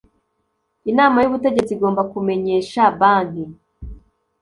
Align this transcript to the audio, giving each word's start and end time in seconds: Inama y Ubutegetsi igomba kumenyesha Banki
Inama 0.91 1.17
y 1.21 1.27
Ubutegetsi 1.29 1.71
igomba 1.73 2.01
kumenyesha 2.11 2.81
Banki 2.99 3.45